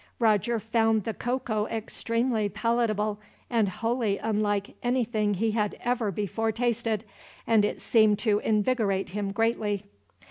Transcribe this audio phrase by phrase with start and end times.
[0.17, 3.19] Roger found the cocoa extremely palatable,
[3.51, 7.05] and wholly unlike anything he had ever before tasted;
[7.45, 9.83] and it seemed to invigorate him greatly.